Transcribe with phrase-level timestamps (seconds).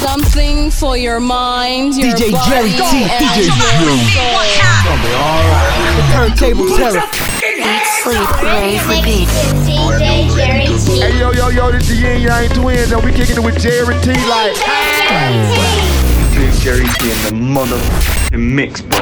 [0.00, 4.00] Something for your mind, your DJ body, Jerry T, and DJ your Drew.
[4.16, 4.40] soul.
[5.96, 7.04] The turntable terror.
[7.44, 9.28] Eat, sleep, rave, repeat.
[9.68, 11.00] DJ Jerry T.
[11.00, 13.94] Hey yo yo yo, this the Yin Yang Twins, and we kicking it with Jerry
[14.00, 14.56] T like.
[16.34, 18.98] Big Jerry T in the motherfucking mix, bro.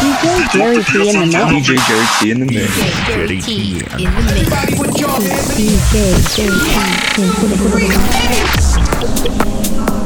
[0.00, 1.48] DJ Jerry T in the mix.
[1.48, 2.76] DJ Jerry T in the mix.
[3.06, 4.48] Jerry T in the mix.
[5.56, 5.96] DJ
[6.36, 6.60] Jerry
[7.14, 8.69] T in the mix.
[9.00, 9.99] と思って。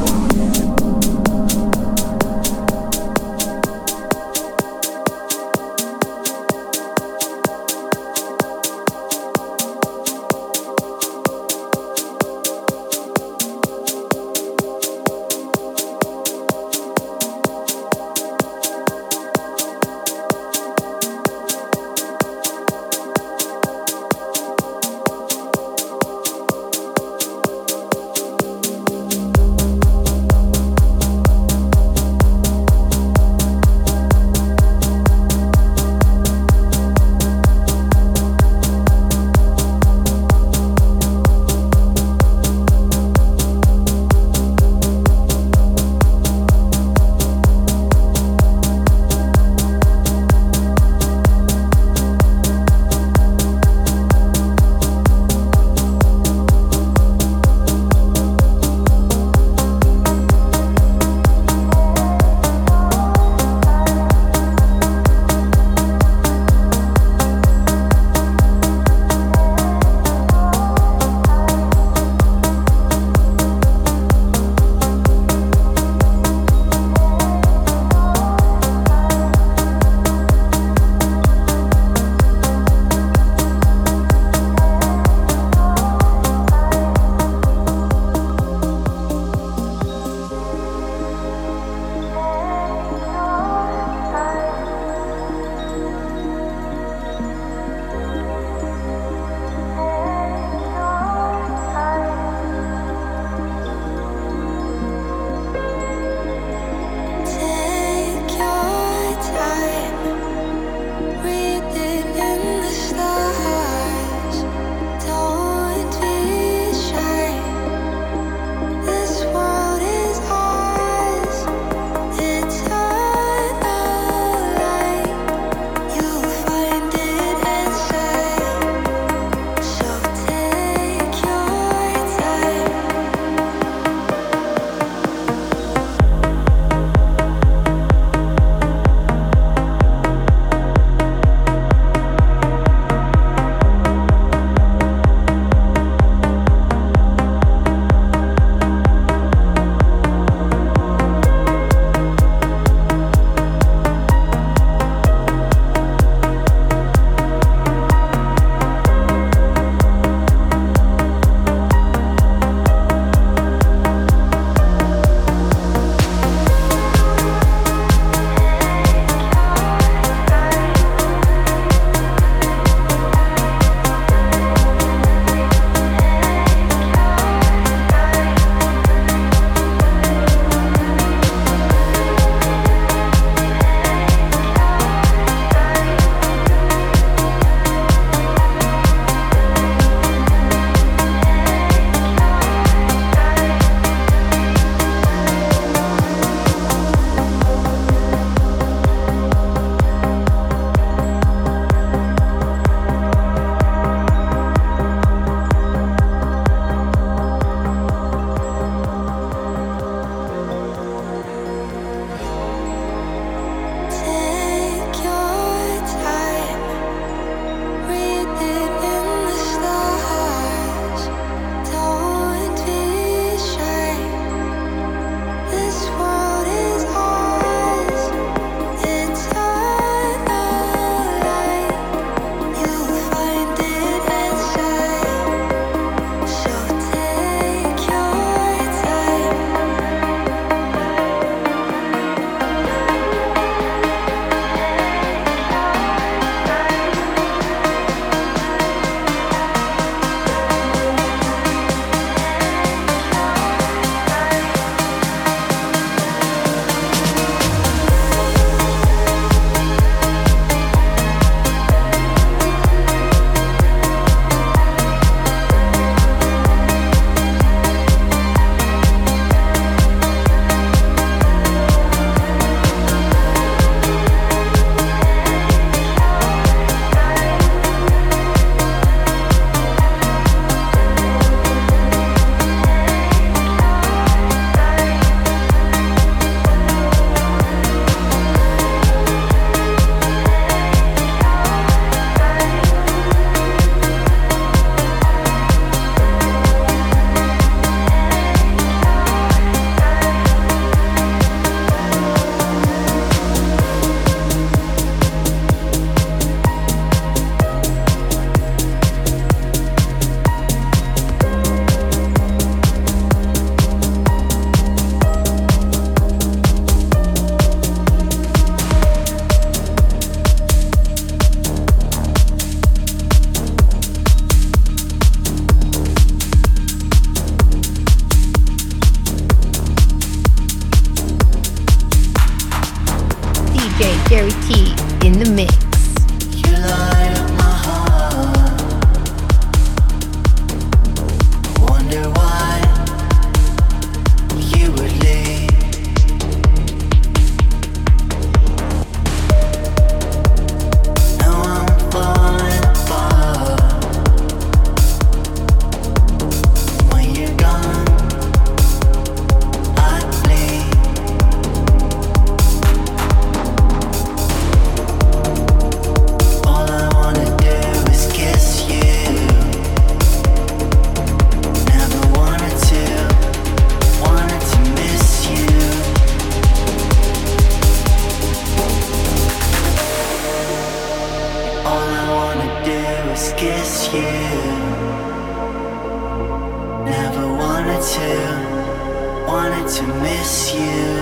[389.27, 391.01] Wanted to miss you.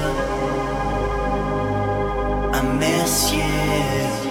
[2.53, 4.22] I miss you.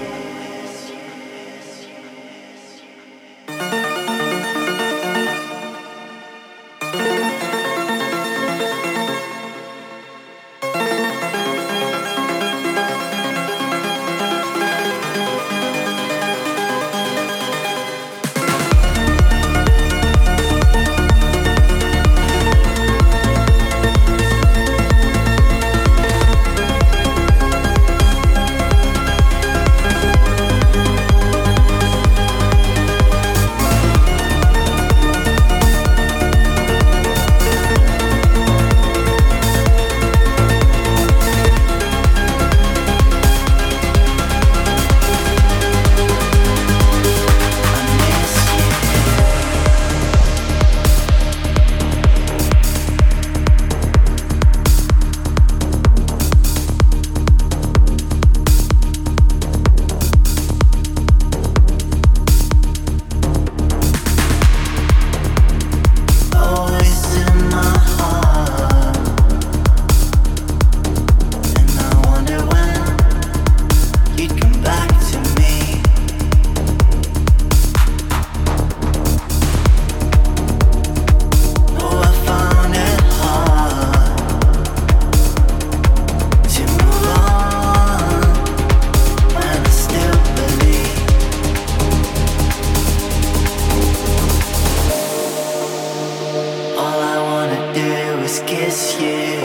[98.33, 99.37] first kiss you.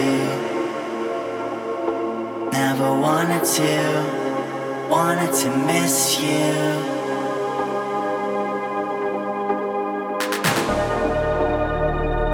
[2.51, 6.53] Never wanted to, wanted to miss you.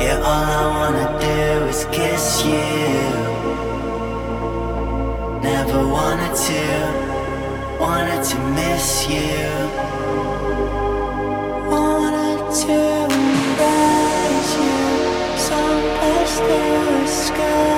[0.03, 3.01] Yeah, all I wanna do is kiss you.
[5.41, 6.63] Never wanted to,
[7.79, 9.39] wanted to miss you.
[11.71, 12.92] Wanted to.
[17.33, 17.72] sky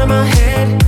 [0.00, 0.79] out of my head.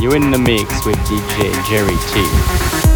[0.00, 2.89] You're in the mix with DJ Jerry T.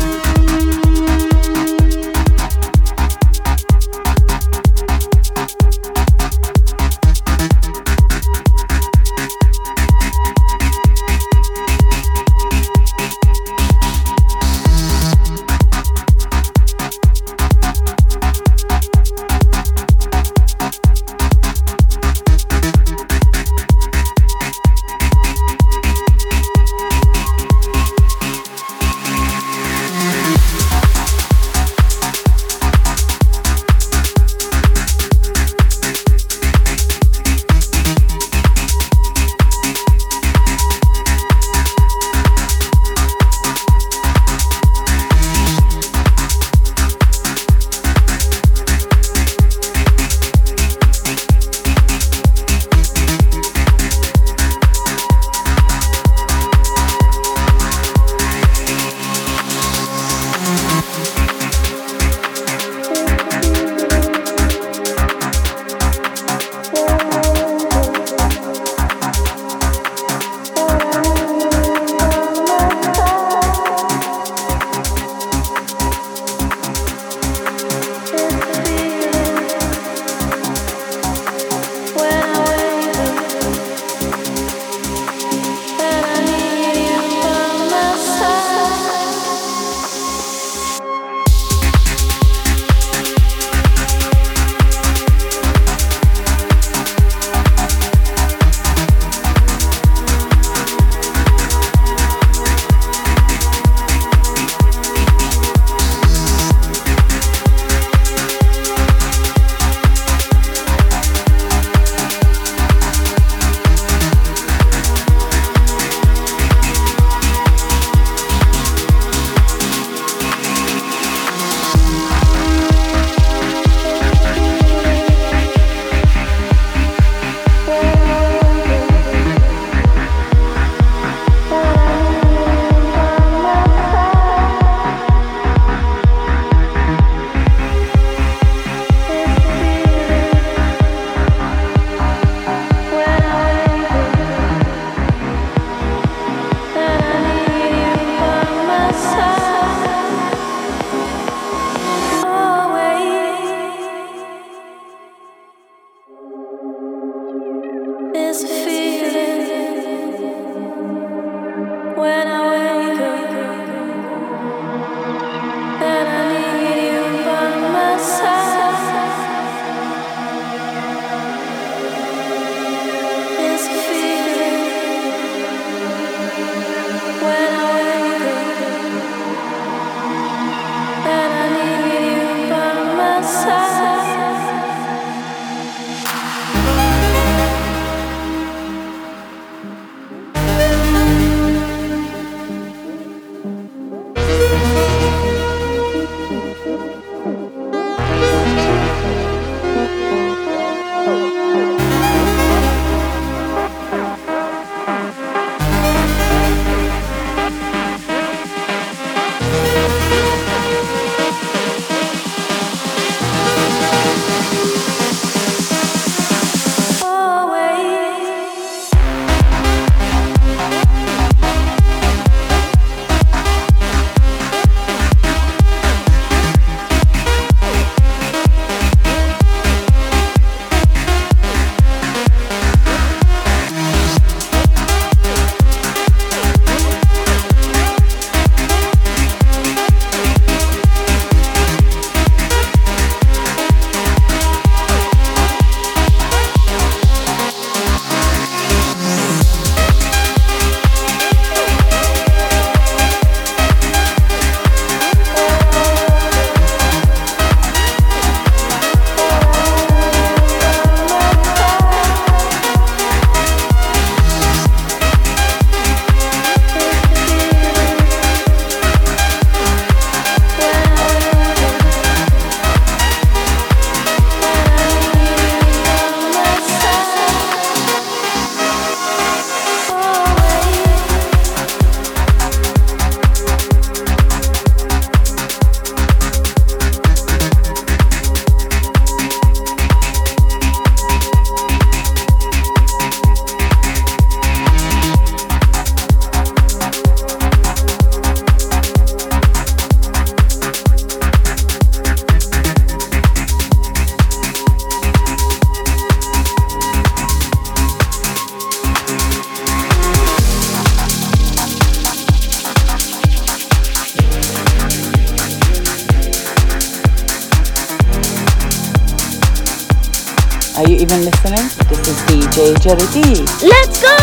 [321.05, 321.67] even listening?
[321.91, 323.45] This is DJ Jerry T.
[323.73, 324.17] Let's go!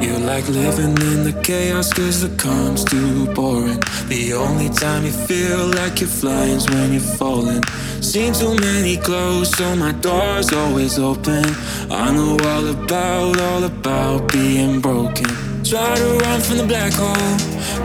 [0.00, 3.80] You like living in the chaos cause the calm's too boring.
[4.06, 7.64] The only time you feel like you're flying's when you're falling.
[8.00, 11.44] Seen too many close, so my door's always open.
[11.90, 15.49] I know all about, all about being broken.
[15.70, 17.14] Try to run from the black hole.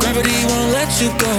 [0.02, 1.36] Gravity won't let you go.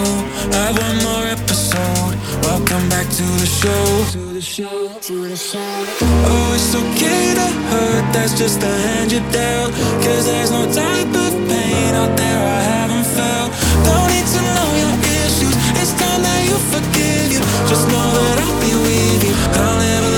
[0.55, 2.15] Have one more episode.
[2.47, 3.83] Welcome back to the show.
[4.15, 4.95] To the show.
[5.11, 5.59] To the show.
[5.59, 8.15] Oh, it's okay to hurt.
[8.15, 9.75] That's just the hand you dealt.
[10.07, 13.51] Cause there's no type of pain out there I haven't felt.
[13.83, 14.95] Don't need to know your
[15.27, 15.57] issues.
[15.83, 17.43] It's time that you forgive you.
[17.67, 19.35] Just know that I'll be with you.
[19.51, 20.16] I'll never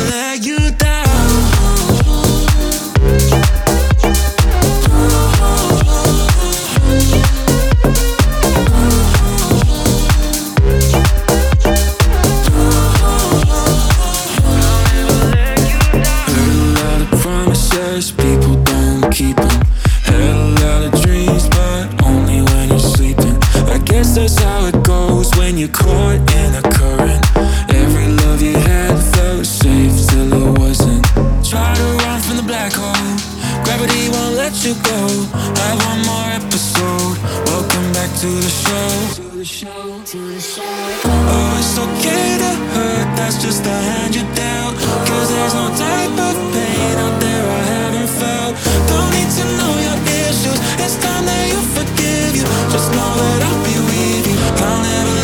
[38.28, 40.62] to the show.
[40.64, 43.16] Oh, it's okay to hurt.
[43.16, 44.74] That's just the hand you dealt.
[45.08, 48.54] Cause there's no type of pain out there I haven't felt.
[48.90, 50.58] Don't need to know your issues.
[50.84, 52.46] It's time that you forgive you.
[52.72, 54.38] Just know that I'll be with you.
[54.64, 55.17] I'll never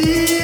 [0.00, 0.39] Sinking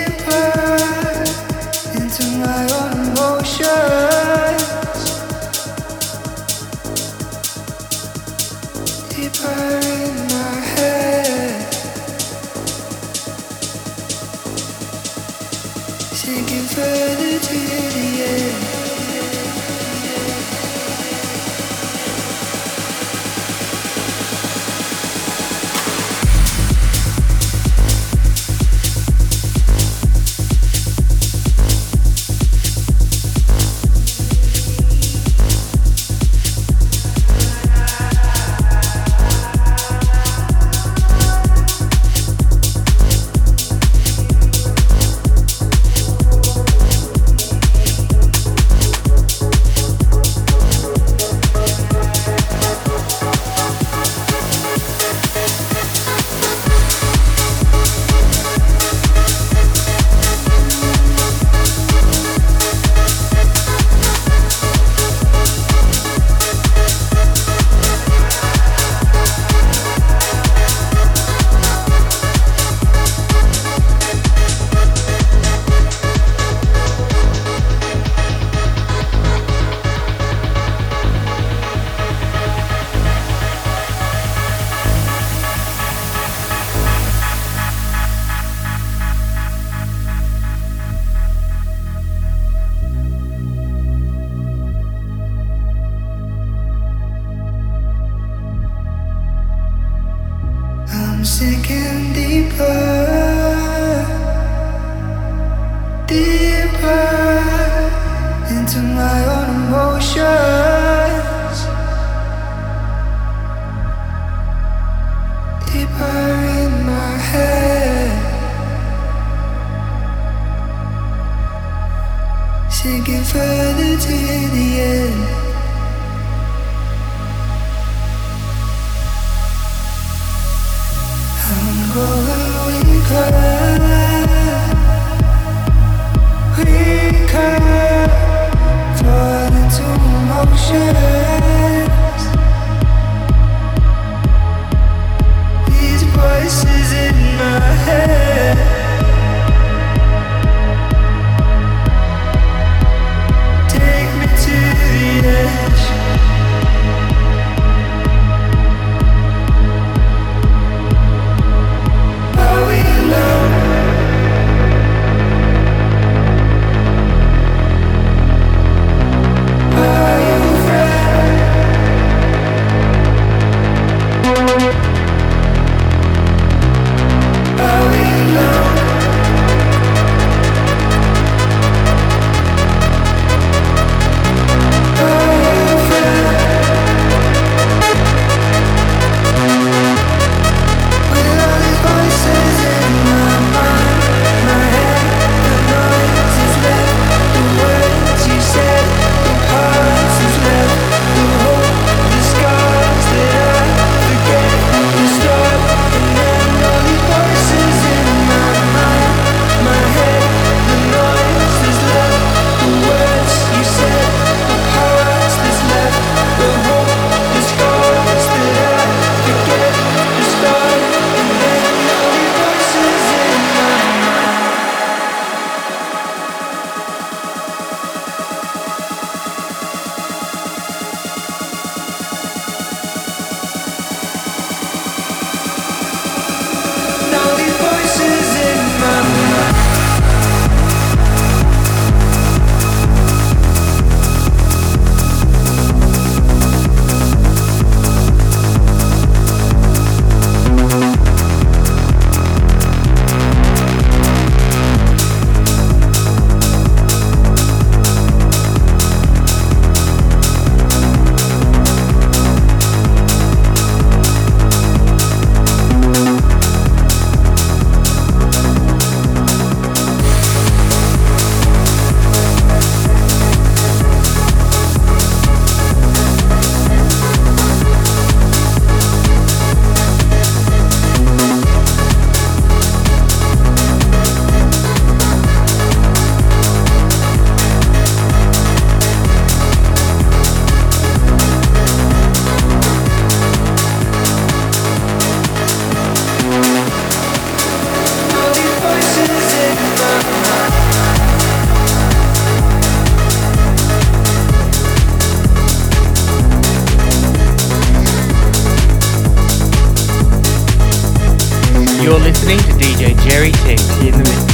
[313.87, 314.26] T in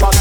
[0.00, 0.19] DJ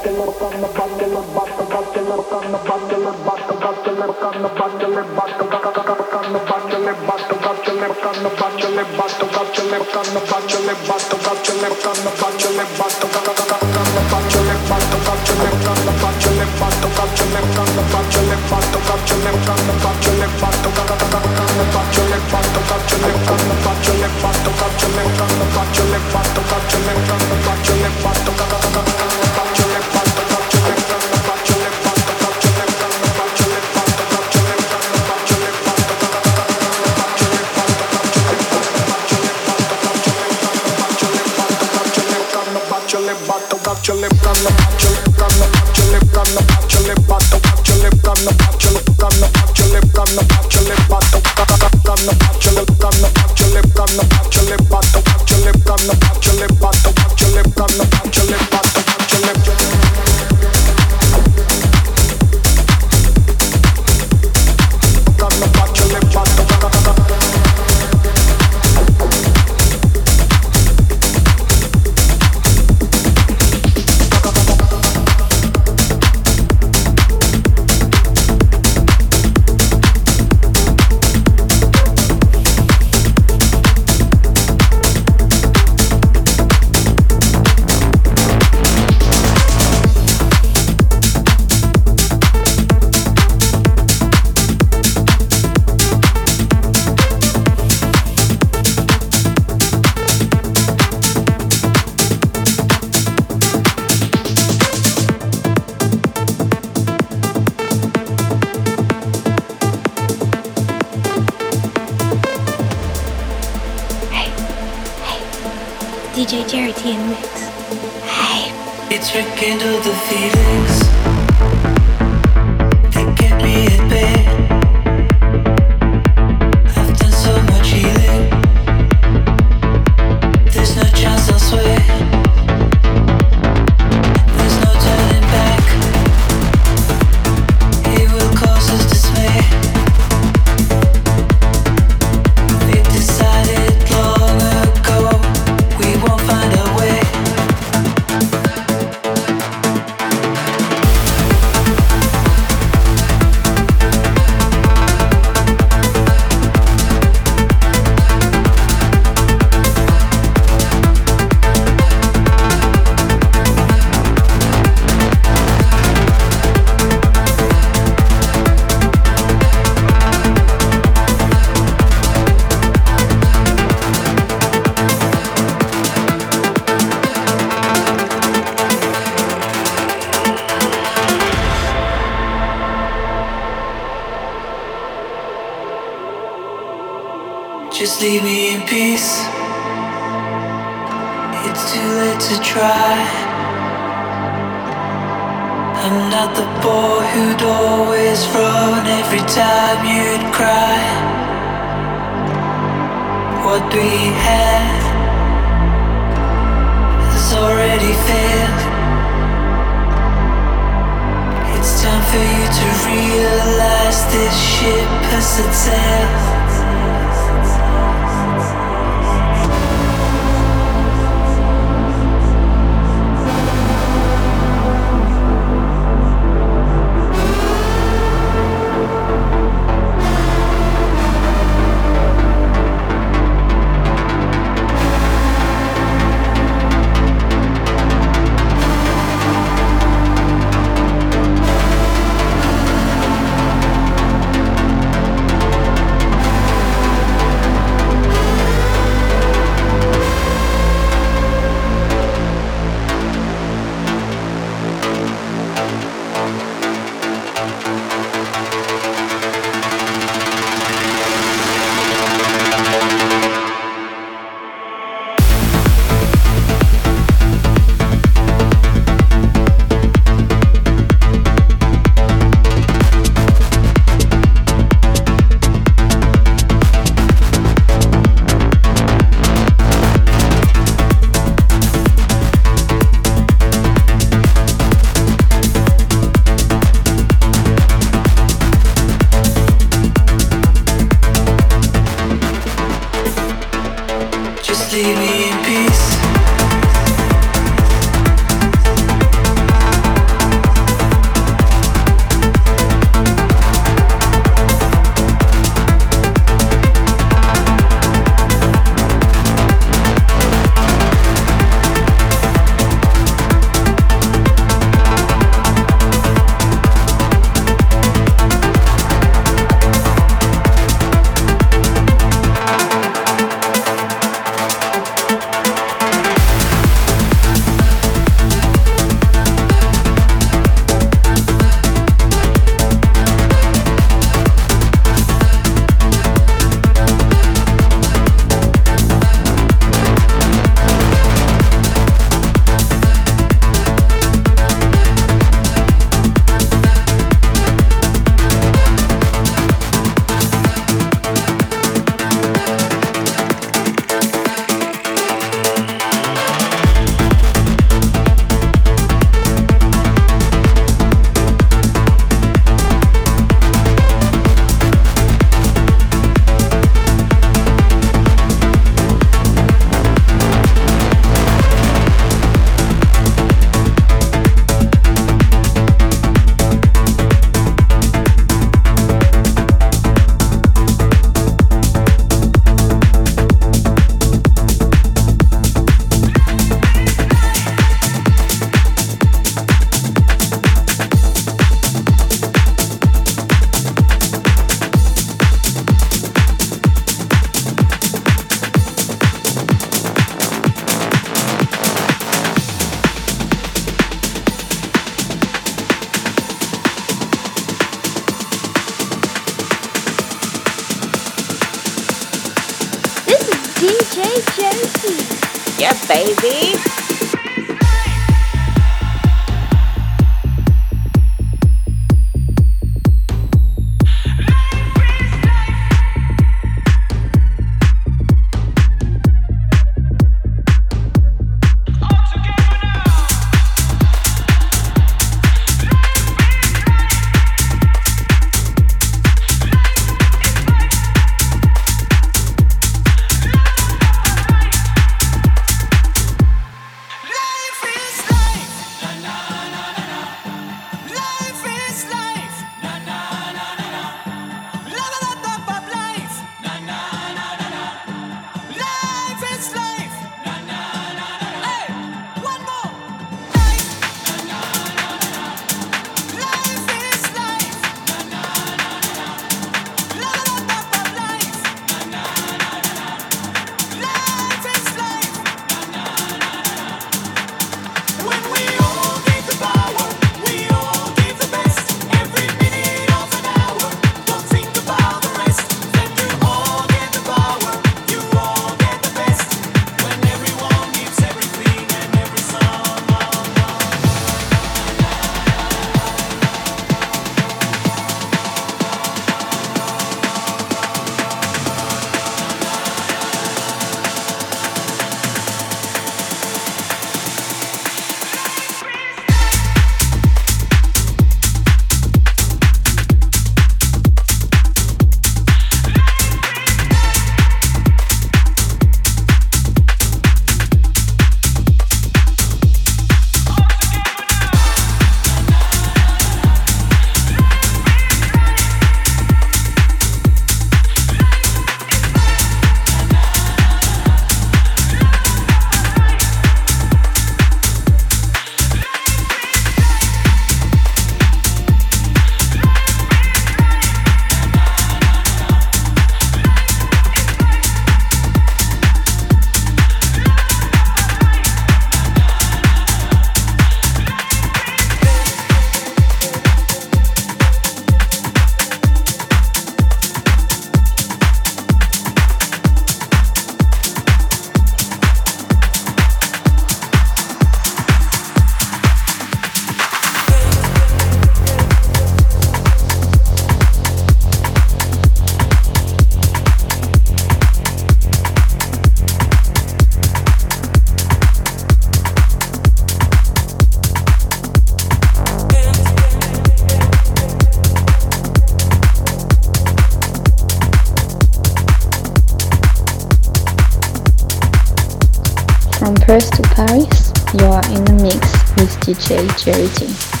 [595.85, 597.95] Paris to Paris, you are in the mix
[598.35, 600.00] with DJ T.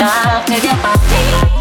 [0.00, 1.59] not to your my.